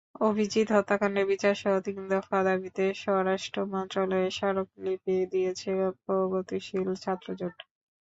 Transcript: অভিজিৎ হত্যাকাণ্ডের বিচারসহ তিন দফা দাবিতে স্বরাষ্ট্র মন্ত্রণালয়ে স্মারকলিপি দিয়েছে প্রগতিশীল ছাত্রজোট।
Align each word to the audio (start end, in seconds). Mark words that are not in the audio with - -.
অভিজিৎ 0.21 0.67
হত্যাকাণ্ডের 0.75 1.29
বিচারসহ 1.31 1.73
তিন 1.85 1.97
দফা 2.11 2.37
দাবিতে 2.47 2.83
স্বরাষ্ট্র 3.01 3.57
মন্ত্রণালয়ে 3.71 4.29
স্মারকলিপি 4.37 5.15
দিয়েছে 5.33 5.69
প্রগতিশীল 6.03 6.89
ছাত্রজোট। 7.03 7.57